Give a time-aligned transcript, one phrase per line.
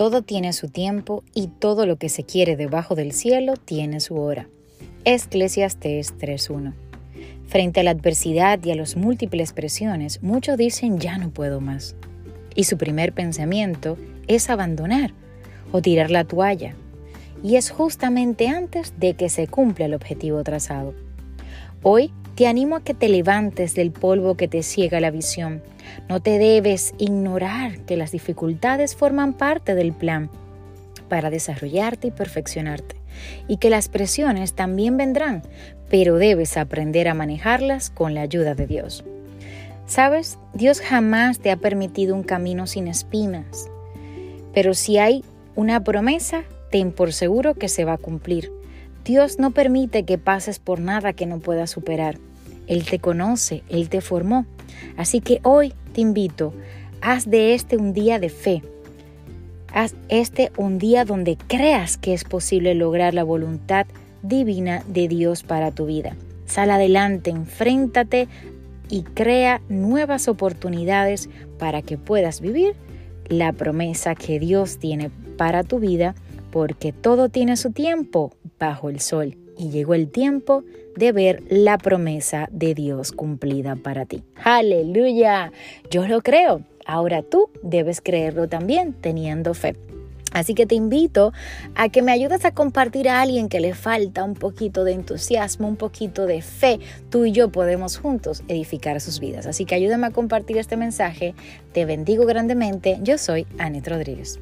[0.00, 4.16] todo tiene su tiempo y todo lo que se quiere debajo del cielo tiene su
[4.16, 4.48] hora.
[5.04, 6.72] Eclesiastes 3.1.
[7.46, 11.96] Frente a la adversidad y a las múltiples presiones, muchos dicen ya no puedo más.
[12.54, 15.12] Y su primer pensamiento es abandonar
[15.70, 16.74] o tirar la toalla.
[17.44, 20.94] Y es justamente antes de que se cumpla el objetivo trazado.
[21.82, 25.62] Hoy te animo a que te levantes del polvo que te ciega la visión.
[26.08, 30.30] No te debes ignorar que las dificultades forman parte del plan
[31.08, 32.96] para desarrollarte y perfeccionarte
[33.48, 35.42] y que las presiones también vendrán,
[35.88, 39.04] pero debes aprender a manejarlas con la ayuda de Dios.
[39.86, 43.68] Sabes, Dios jamás te ha permitido un camino sin espinas,
[44.54, 45.24] pero si hay
[45.56, 48.52] una promesa, ten por seguro que se va a cumplir.
[49.04, 52.18] Dios no permite que pases por nada que no puedas superar.
[52.66, 54.46] Él te conoce, Él te formó.
[54.96, 56.52] Así que hoy te invito,
[57.00, 58.62] haz de este un día de fe
[59.72, 63.86] Haz este un día donde creas que es posible lograr la voluntad
[64.22, 66.16] divina de Dios para tu vida.
[66.46, 68.26] Sal adelante, enfréntate
[68.88, 72.74] y crea nuevas oportunidades para que puedas vivir
[73.28, 76.16] la promesa que Dios tiene para tu vida,
[76.50, 80.62] porque todo tiene su tiempo bajo el sol y llegó el tiempo
[80.94, 84.22] de ver la promesa de Dios cumplida para ti.
[84.44, 85.50] Aleluya,
[85.90, 86.62] yo lo creo.
[86.86, 89.76] Ahora tú debes creerlo también teniendo fe.
[90.32, 91.32] Así que te invito
[91.74, 95.66] a que me ayudes a compartir a alguien que le falta un poquito de entusiasmo,
[95.66, 96.78] un poquito de fe.
[97.10, 99.46] Tú y yo podemos juntos edificar sus vidas.
[99.46, 101.34] Así que ayúdame a compartir este mensaje.
[101.72, 102.98] Te bendigo grandemente.
[103.02, 104.38] Yo soy Anet Rodríguez.